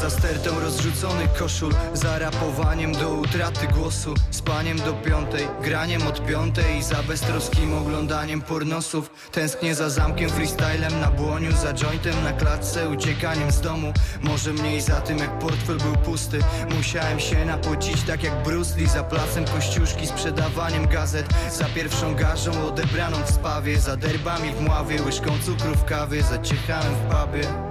[0.00, 6.78] za stertą rozrzuconych koszul Za rapowaniem do utraty głosu Spaniem do piątej, graniem od piątej
[6.78, 12.88] I za beztroskim oglądaniem pornosów Tęsknię za zamkiem, freestylem na błoniu Za jointem na klatce,
[12.88, 16.38] uciekaniem z domu Może mniej za tym jak portfel był pusty.
[16.76, 22.66] Musiałem się napocić tak jak Bruce Lee Za placem kościuszki, sprzedawaniem gazet Za pierwszą garzą
[22.66, 27.70] odebraną w spawie Za derbami w mławie, łyżką cukru w kawie Za ciechałem w pubie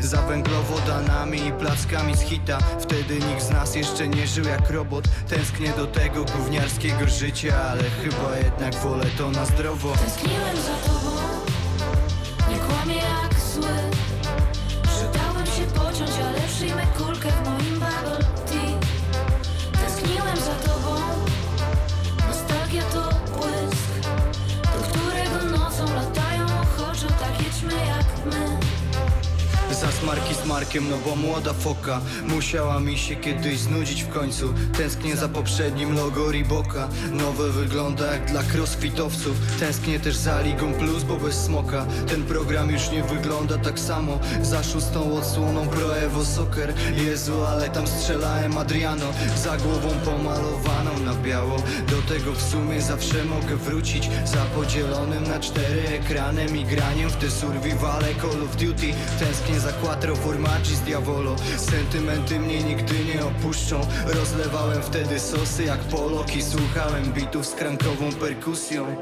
[0.00, 2.58] za węglowodanami i plackami z hita.
[2.80, 5.04] Wtedy nikt z nas jeszcze nie żył jak robot.
[5.28, 9.92] Tęsknię do tego gówniarskiego życia Ale chyba jednak wolę to na zdrowo.
[9.92, 11.16] Tęskniłem za tobą,
[12.50, 13.90] nie kłamię jak zły.
[15.14, 18.78] Dałbym się pociąć, ale przyjmę kulkę w moim bubble tea.
[19.80, 21.00] Tęskniłem za tobą,
[22.28, 23.90] nostalgia to błysk
[24.64, 26.44] Do którego nocą latają.
[26.62, 28.59] Ochoczo takie ćmy jak my
[29.80, 32.00] Za smarki z Markiem, no bo młoda foka.
[32.28, 34.54] Musiała mi się kiedyś znudzić w końcu.
[34.76, 36.88] Tęsknię za poprzednim logo Reeboka.
[37.12, 39.36] Nowe wygląda jak dla crossfitowców.
[39.60, 41.86] Tęsknię też za Ligą Plus, bo bez smoka.
[42.08, 44.18] Ten program już nie wygląda tak samo.
[44.42, 46.74] Za szóstą odsłoną Pro Evo Soccer.
[46.96, 49.06] Jezu, ale tam strzelałem Adriano.
[49.36, 51.56] Za głową pomalowaną na biało.
[51.90, 54.10] Do tego w sumie zawsze mogę wrócić.
[54.24, 58.94] Za podzielonym na cztery ekranem I graniem w te survivale Call of Duty.
[59.18, 61.36] Tęsknię za quattro formaggi z Diavolo.
[61.56, 63.80] Sentymenty mnie nigdy nie opuszczą.
[64.06, 68.96] Rozlewałem wtedy sosy jak Polok I słuchałem bitów z krankową perkusją.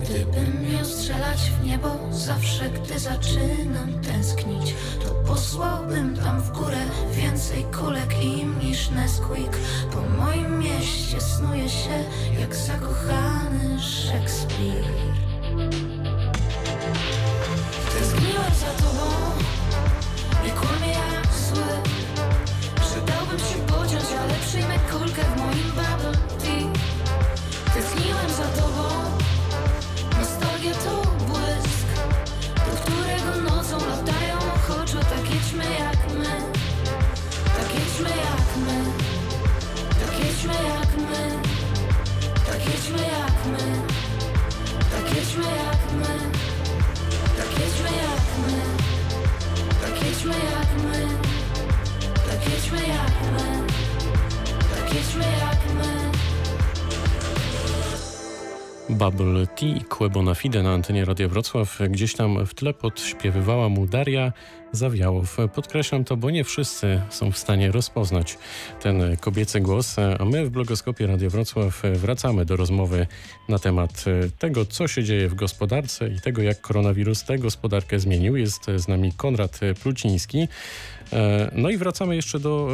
[0.00, 6.80] Gdybym miał strzelać w niebo zawsze, gdy zaczynam tęsknić To posłałbym tam w górę
[7.12, 9.56] więcej kulek im niż Nesquik
[9.92, 12.04] Po moim mieście snuje się
[12.40, 14.84] jak zakochany Szekspir.
[17.94, 19.15] Tęskniłem za tobą,
[20.46, 20.75] nie kłamie
[58.96, 61.78] Bubble Tea i Kłebona Fide na antenie Radia Wrocław.
[61.90, 64.32] Gdzieś tam w tle podśpiewywała mu Daria
[64.72, 65.36] Zawiałow.
[65.54, 68.38] Podkreślam to, bo nie wszyscy są w stanie rozpoznać
[68.82, 73.06] ten kobiecy głos, a my w blogoskopie Radia Wrocław wracamy do rozmowy
[73.48, 74.04] na temat
[74.38, 78.36] tego, co się dzieje w gospodarce i tego, jak koronawirus tę gospodarkę zmienił.
[78.36, 80.48] Jest z nami Konrad Pluciński.
[81.12, 82.68] E, No i wracamy jeszcze do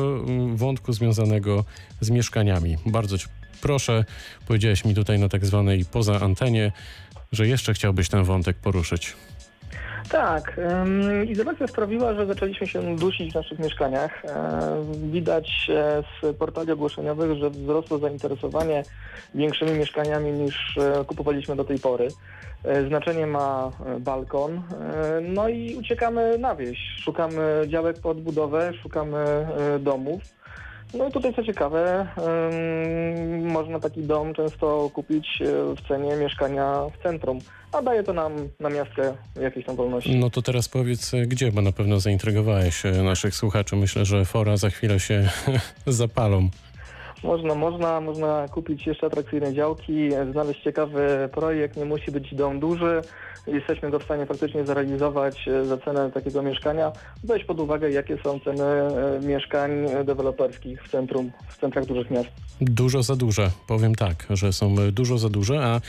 [0.53, 1.65] e, wątku związanego
[2.01, 2.77] z mieszkaniami.
[2.87, 3.17] Bardzo
[3.63, 4.05] proszę,
[4.47, 6.73] powiedziałeś mi tutaj na tak zwanej poza antenie,
[7.33, 9.17] że jeszcze chciałbyś ten wątek poruszyć.
[10.09, 10.61] Tak,
[11.29, 14.25] izolacja sprawiła, że zaczęliśmy się dusić w naszych mieszkaniach.
[14.25, 14.31] E,
[15.13, 18.83] widać e, z portali ogłoszeniowych, że wzrosło zainteresowanie
[19.35, 22.09] większymi mieszkaniami niż e, kupowaliśmy do tej pory.
[22.89, 24.63] Znaczenie ma balkon,
[25.23, 26.79] no i uciekamy na wieś.
[27.05, 29.47] Szukamy działek pod budowę, szukamy
[29.81, 30.23] domów.
[30.95, 32.07] No i tutaj co ciekawe,
[33.39, 37.39] ym, można taki dom często kupić e, w cenie mieszkania w centrum,
[37.73, 40.17] a daje to nam na miastkę jakieś tam wolności.
[40.17, 43.77] No to teraz powiedz gdzie, bo na pewno zaintrygowałeś e, naszych słuchaczy.
[43.77, 45.29] Myślę, że fora za chwilę się
[45.87, 46.49] zapalą.
[47.25, 53.03] Można, można, można kupić jeszcze atrakcyjne działki, znaleźć ciekawy projekt, nie musi być dom duży.
[53.47, 56.93] Jesteśmy go w stanie faktycznie zrealizować e, za cenę takiego mieszkania.
[57.25, 59.71] Weź pod uwagę, jakie są ceny e, mieszkań
[60.05, 62.29] deweloperskich w centrum, w centrach dużych miast.
[62.61, 65.81] Dużo za duże, powiem tak, że są dużo za duże, a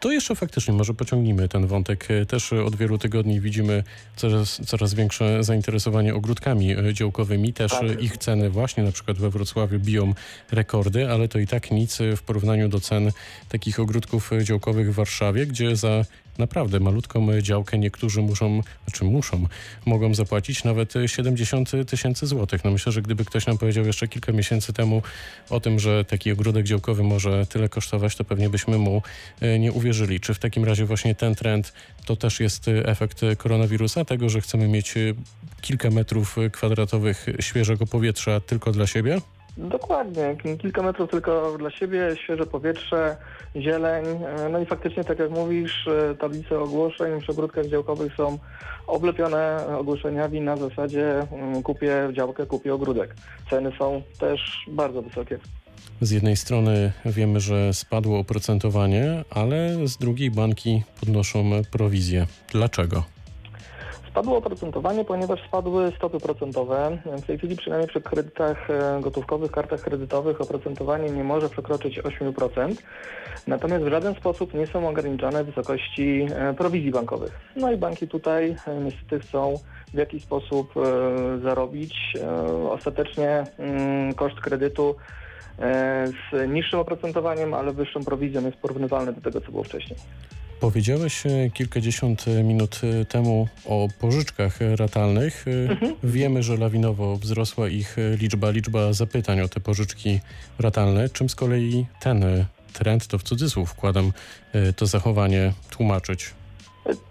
[0.00, 2.10] to jeszcze faktycznie może pociągnijmy ten wątek.
[2.10, 3.82] E, Też od wielu tygodni widzimy
[4.16, 7.52] coraz, coraz większe zainteresowanie ogródkami działkowymi.
[7.52, 8.02] Też Tak.
[8.02, 10.12] ich ceny właśnie na przykład we Wrocławiu biją
[10.80, 13.12] rekordy, ale to i tak nic w porównaniu do cen
[13.48, 16.04] takich ogródków działkowych w Warszawie, gdzie za
[16.38, 19.46] naprawdę malutką działkę niektórzy muszą, znaczy muszą,
[19.86, 22.64] mogą zapłacić nawet e, 70 tysięcy złotych.
[22.64, 25.02] No myślę, że gdyby ktoś nam powiedział jeszcze kilka miesięcy temu
[25.50, 29.02] o tym, że taki ogródek działkowy może tyle kosztować, to pewnie byśmy mu
[29.40, 30.20] e, nie uwierzyli.
[30.20, 31.72] Czy w takim razie właśnie ten trend
[32.06, 34.94] to też jest efekt koronawirusa, tego, że chcemy mieć
[35.60, 39.20] kilka metrów kwadratowych świeżego powietrza tylko dla siebie?
[39.56, 43.16] Dokładnie, kilka metrów tylko dla siebie, świeże powietrze,
[43.56, 44.04] zieleń.
[44.52, 48.38] No i faktycznie, tak jak mówisz, e, tablice ogłoszeń przy ogródkach działkowych są
[48.86, 53.14] oblepione ogłoszeniami na zasadzie mm, kupię działkę, kupię ogródek.
[53.50, 55.38] Ceny są też bardzo wysokie.
[56.00, 62.26] Z jednej strony wiemy, że spadło oprocentowanie, ale z drugiej banki podnoszą prowizję.
[62.52, 63.04] Dlaczego?
[64.10, 66.98] Spadło oprocentowanie, ponieważ spadły stopy procentowe.
[67.22, 72.74] W tej chwili przynajmniej przy kredytach e, gotówkowych, kartach kredytowych oprocentowanie nie może przekroczyć 8%.
[73.46, 77.40] Natomiast w żaden sposób nie są ograniczone wysokości e, prowizji bankowych.
[77.56, 79.54] No i banki tutaj e, niestety chcą
[79.94, 80.74] w jakiś sposób
[81.42, 81.94] zarobić.
[82.70, 84.94] Ostatecznie mm, koszt kredytu
[86.32, 89.98] z niższym oprocentowaniem, ale wyższą prowizją jest porównywalny do tego, co było wcześniej.
[90.60, 95.44] Powiedziałeś e, kilkadziesiąt minut e, temu o pożyczkach ratalnych.
[95.48, 100.20] E, Wiemy, że lawinowo wzrosła ich liczba, liczba zapytań o te pożyczki
[100.58, 101.08] ratalne.
[101.08, 102.24] Czym z kolei ten
[102.72, 104.12] trend, to w cudzysłów wkładam
[104.76, 106.34] to zachowanie, tłumaczyć?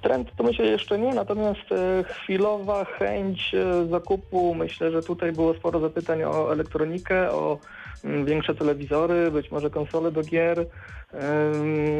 [0.02, 1.70] Trend to myślę jeszcze nie, natomiast
[2.06, 3.52] chwilowa chęć
[3.90, 7.60] zakupu, myślę, że tutaj było sporo zapytań o elektronikę, o
[8.26, 10.66] większe telewizory, być może konsole do gier.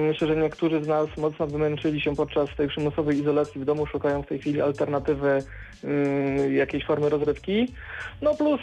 [0.08, 4.22] Myślę, że niektórzy z nas mocno wymęczyli się podczas tej przymusowej izolacji w domu, szukają
[4.22, 5.44] w tej chwili alternatywy
[5.84, 7.68] ym, jakiejś formy rozrywki.
[8.22, 8.62] No plus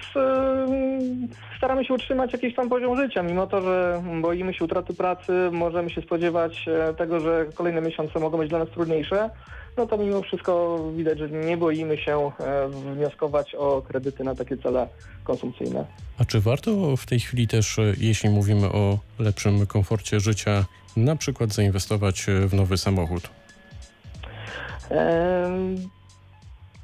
[1.57, 5.91] staramy się utrzymać jakiś tam poziom życia, mimo to, że boimy się utraty pracy, możemy
[5.91, 9.31] się spodziewać e, tego, że kolejne miesiące mogą być dla nas trudniejsze.
[9.77, 14.57] No to mimo wszystko widać, że nie boimy się e, wnioskować o kredyty na takie
[14.57, 14.89] cele
[15.25, 15.87] konsumpcyjne.
[16.19, 20.65] A czy warto w tej chwili też, e, jeśli mówimy o lepszym komforcie życia,
[20.97, 23.31] na przykład zainwestować e, w nowy samochód?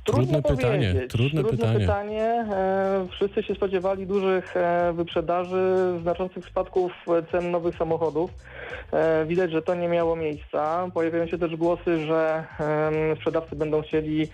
[0.05, 1.13] Trudne pytanie, powiedzieć.
[1.13, 1.79] trudne pytanie.
[1.79, 2.47] pytanie.
[2.51, 6.93] E, wszyscy się spodziewali dużych e, wyprzedaży, znaczących spadków
[7.33, 8.31] cen nowych samochodów.
[8.93, 10.91] E, widać, że to nie miało miejsca.
[10.95, 12.45] Pojawiają się też głosy, że
[13.17, 14.29] sprzedawcy będą chcieli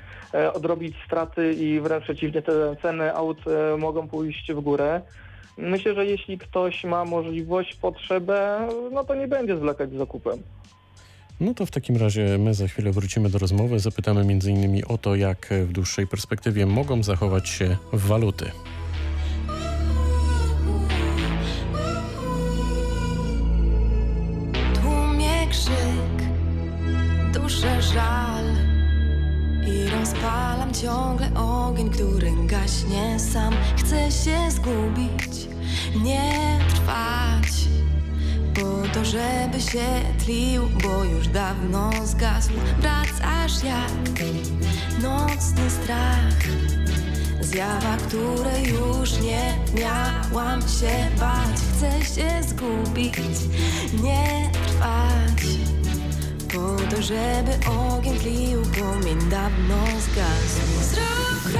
[0.54, 3.38] odrobić straty i wręcz przeciwnie, te ceny aut
[3.78, 5.00] mogą pójść w górę.
[5.58, 10.42] Myślę, że jeśli ktoś ma możliwość, potrzebę, no to nie będzie zwlekać z zakupem.
[11.40, 13.80] No to w takim razie my za chwilę wrócimy do rozmowy.
[13.80, 14.82] Zapytamy m.in.
[14.88, 18.50] o to, jak w dłuższej perspektywie mogą zachować się waluty.
[24.74, 26.28] Tłumie krzyk,
[27.34, 28.44] duszę żal
[29.66, 35.48] I rozpalam ciągle ogień, który gaśnie sam Chcę się zgubić,
[36.04, 37.67] nie trwać
[39.10, 42.50] żeby się tlił, bo już dawno zgasł.
[42.80, 44.28] Wracasz jak
[45.02, 46.48] nocny strach.
[47.40, 51.60] Zjawa, której już nie miałam się bać.
[51.72, 53.18] Chcę się zgubić,
[54.02, 55.42] nie trwać.
[56.48, 60.94] Po to, żeby ogień tlił, płomień dawno zgasł.
[60.94, 61.54] Zrób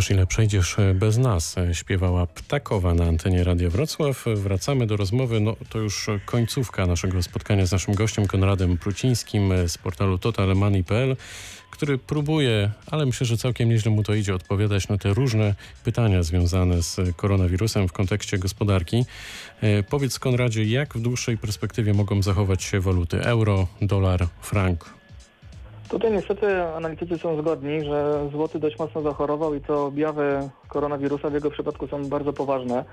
[0.00, 4.24] Pokaż ile przejdziesz e, bez nas, e, śpiewała Ptakowa na antenie Radia Wrocław.
[4.34, 9.68] Wracamy do rozmowy, no to już końcówka naszego spotkania z naszym gościem Konradem Prucińskim e,
[9.68, 11.16] z portalu totalmoney.pl,
[11.70, 16.22] który próbuje, ale myślę, że całkiem nieźle mu to idzie, odpowiadać na te różne pytania
[16.22, 19.04] związane z koronawirusem w kontekście gospodarki.
[19.90, 24.99] Powiedz Konradzie, jak w dłuższej perspektywie mogą zachować się waluty euro, dolar, frank?
[25.90, 31.34] Tutaj niestety analitycy są zgodni, że złoty dość mocno zachorował i to objawy koronawirusa w
[31.34, 32.84] jego przypadku są bardzo poważne.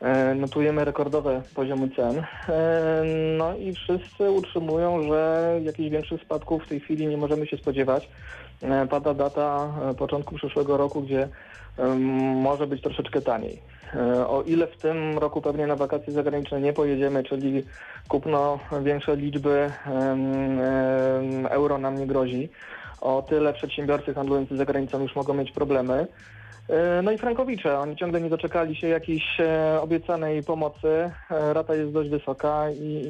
[0.00, 2.24] E, Notujemy rekordowe poziomy cen.
[2.48, 3.02] E,
[3.38, 8.08] No i wszyscy utrzymują, że jakichś większych spadków w tej chwili nie możemy się spodziewać.
[8.62, 11.28] E, Pada data e, początku przyszłego roku, gdzie
[11.78, 12.02] em,
[12.40, 13.62] może być troszeczkę taniej.
[13.94, 17.62] E, O ile w tym roku pewnie na wakacje zagraniczne nie pojedziemy, czyli
[18.08, 19.70] kupno większej liczby
[21.50, 22.48] euro nam nie grozi,
[23.00, 26.06] o tyle przedsiębiorcy handlujący za granicą już mogą mieć problemy.
[26.68, 30.88] E, No i frankowicze, oni ciągle nie doczekali się jakiejś e, obiecanej pomocy.
[31.30, 33.02] E, Rata jest dość wysoka i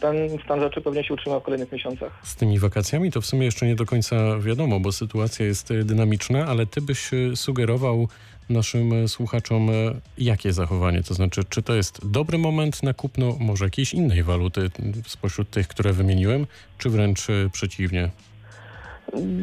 [0.00, 2.12] ten stan rzeczy pewnie się utrzyma w kolejnych miesiącach.
[2.22, 6.46] Z tymi wakacjami to w sumie jeszcze nie do końca wiadomo, bo sytuacja jest dynamiczna,
[6.46, 8.08] ale ty byś sugerował
[8.50, 9.70] naszym słuchaczom
[10.18, 11.02] jakie zachowanie?
[11.02, 14.70] To znaczy, czy to jest dobry moment na kupno może jakiejś innej waluty
[15.06, 16.46] spośród tych, które wymieniłem,
[16.78, 18.10] czy wręcz przeciwnie?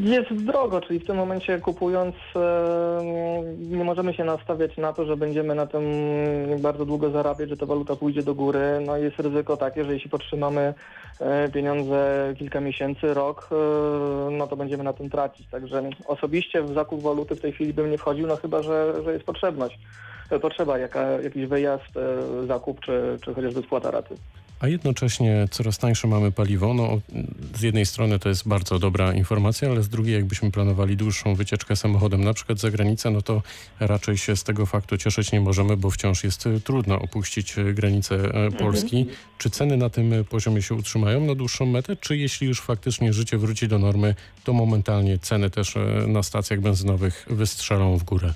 [0.03, 2.15] Jest drogo, czyli w tym momencie kupując
[3.59, 5.83] nie możemy się nastawiać na to, że będziemy na tym
[6.59, 8.59] bardzo długo zarabiać, że ta waluta pójdzie do góry.
[8.85, 10.73] No jest ryzyko takie, że jeśli podtrzymamy
[11.19, 13.55] e, pieniądze kilka miesięcy, rok, e,
[14.31, 15.47] no to będziemy na tym tracić.
[15.47, 19.13] Także osobiście w zakup waluty w tej chwili bym nie wchodził, no chyba, że, że
[19.13, 19.79] jest potrzebność.
[20.31, 21.93] e, Potrzeba jaka, jakiś wyjazd,
[22.47, 24.15] zakup czy, czy chociażby spłata raty.
[24.59, 26.73] A jednocześnie coraz tańsze mamy paliwo.
[26.73, 27.01] No,
[27.55, 31.75] z jednej strony to jest bardzo dobra informacja, ale z drugiej jakbyśmy planowali dłuższą wycieczkę
[31.75, 33.41] samochodem, na przykład za granicę, no to
[33.79, 37.73] raczej się z tego faktu cieszyć nie możemy, bo wciąż jest e, trudno opuścić e,
[37.73, 39.05] granicę e, Polski.
[39.37, 43.13] Czy ceny na tym e, poziomie się utrzymają na dłuższą metę, czy jeśli już faktycznie
[43.13, 45.75] życie wróci do normy, to momentalnie ceny też
[46.07, 48.33] na stacjach benzynowych wystrzelą w górę?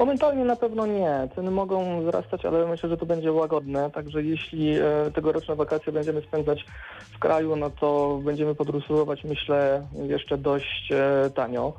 [0.00, 1.28] Momentalnie na pewno nie.
[1.34, 3.90] Ceny mogą wzrastać, ale myślę, że to będzie łagodne.
[3.90, 4.82] Także jeśli e,
[5.14, 6.64] tegoroczne wakacje będziemy spędzać
[7.12, 11.72] w kraju, no to będziemy podróżować, myślę, jeszcze dość e, tanio.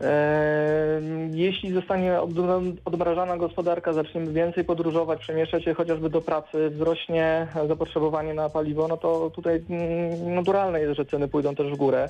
[0.00, 7.46] E, Jeśli zostanie odmra- odmrażana gospodarka, zaczniemy więcej podróżować, przemieszczać się chociażby do pracy, wzrośnie
[7.68, 12.08] zapotrzebowanie na paliwo, no to tutaj mm, naturalne jest, że ceny pójdą też w górę.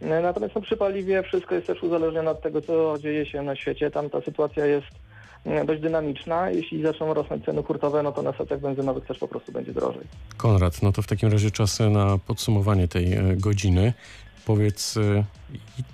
[0.00, 3.56] E, Natomiast no, przy paliwie wszystko jest też uzależnione od tego, co dzieje się na
[3.56, 3.90] świecie.
[3.90, 4.86] Tam ta sytuacja jest
[5.44, 6.50] e, dość dynamiczna.
[6.50, 10.02] Jeśli zaczną rosnąć ceny hurtowe, no to na stacjach benzynowych też po prostu będzie drożej.
[10.36, 13.92] Konrad, no to w takim razie czas na podsumowanie tej e, godziny.
[14.46, 14.94] Powiedz,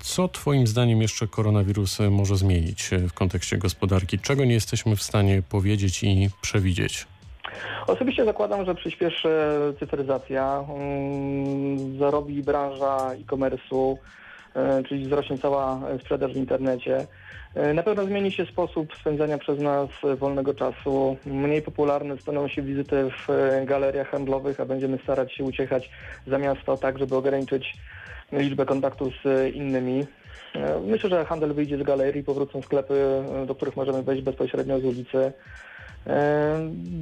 [0.01, 4.19] co Twoim zdaniem jeszcze koronawirus może zmienić w kontekście gospodarki?
[4.19, 7.07] Czego nie jesteśmy w stanie powiedzieć i przewidzieć?
[7.87, 9.29] Osobiście zakładam, że przyspieszy
[9.79, 13.97] cyfryzacja, mm, zarobi branża e-commerce'u,
[14.57, 17.07] e, czyli wzrośnie cała sprzedaż w internecie.
[17.55, 21.17] E, Na pewno zmieni się sposób spędzania przez nas wolnego czasu.
[21.27, 25.91] Mniej popularne staną się wizyty w e, galeriach handlowych, a będziemy starać się uciekać
[26.27, 27.77] za miasto tak, żeby ograniczyć
[28.33, 30.07] liczbę kontaktów z innymi.
[30.87, 35.33] Myślę, że handel wyjdzie z galerii, powrócą sklepy, do których możemy wejść bezpośrednio z ulicy.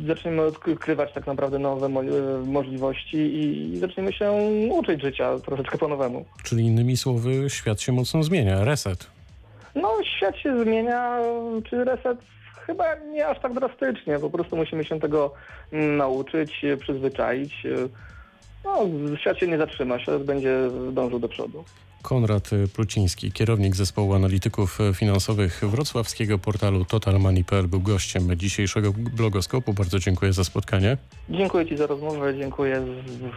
[0.06, 1.90] Zaczniemy odkrywać tak naprawdę nowe e,
[2.46, 4.32] możliwości i zaczniemy się
[4.70, 6.24] uczyć życia troszeczkę po nowemu.
[6.42, 9.06] Czyli innymi słowy, świat się mocno zmienia, reset.
[9.74, 11.18] No, świat się zmienia,
[11.70, 12.18] czy reset
[12.66, 15.32] chyba nie aż tak drastycznie, po prostu musimy się tego
[15.72, 17.66] mm, nauczyć, e, przyzwyczaić.
[17.66, 17.88] E,
[18.64, 18.78] No,
[19.20, 20.56] świat się nie zatrzyma, świat będzie
[20.92, 21.64] dążył do przodu.
[22.02, 29.72] Konrad Pruciński, kierownik zespołu analityków finansowych wrocławskiego portalu totalmoney.pl był gościem dzisiejszego blogoskopu.
[29.74, 30.96] Bardzo dziękuję za spotkanie.
[31.30, 32.86] Dziękuję Ci za rozmowę, dziękuję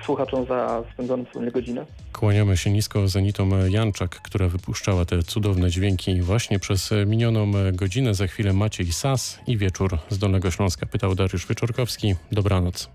[0.05, 1.86] słuchaczom za spędzoną wspólnie godzinę.
[2.13, 8.13] Kłaniamy się nisko Zenitom Janczak, która wypuszczała te cudowne dźwięki właśnie przez minioną godzinę.
[8.13, 10.86] Za chwilę Maciej Sas i wieczór z Dolnego Śląska.
[10.86, 12.16] Pytał Dariusz Wyczorkowski.
[12.32, 12.89] Dobranoc.